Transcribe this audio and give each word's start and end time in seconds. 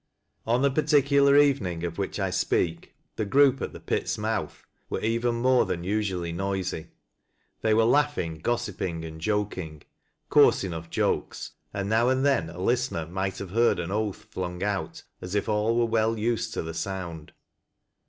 On 0.47 0.63
the 0.63 0.71
particular 0.71 1.37
evening 1.37 1.83
of 1.83 1.99
which 1.99 2.19
I 2.19 2.31
speak, 2.31 2.95
the 3.17 3.23
group 3.23 3.61
at 3.61 3.71
the 3.71 3.79
pit's 3.79 4.17
mouth 4.17 4.65
were 4.89 4.99
ever, 4.99 5.31
more 5.31 5.67
than 5.67 5.83
iisually 5.83 6.33
noisy 6.33 6.87
Thoy 7.63 7.75
were 7.75 7.83
laughing, 7.83 8.39
gossiping 8.39 9.05
and 9.05 9.21
joking,— 9.21 9.83
coarse 10.31 10.63
enough 10.63 10.89
jokes,— 10.89 11.51
and 11.71 11.87
now 11.87 12.09
and 12.09 12.25
then 12.25 12.49
a 12.49 12.59
listener 12.59 13.05
might 13.05 13.37
have 13.37 13.51
heard 13.51 13.77
an 13.77 13.91
oath 13.91 14.23
flung 14.31 14.63
out 14.63 15.03
as 15.21 15.35
if 15.35 15.47
all 15.47 15.77
were 15.77 15.85
well 15.85 16.17
used 16.17 16.51
to 16.55 16.63
the 16.63 16.73
sound. 16.73 17.33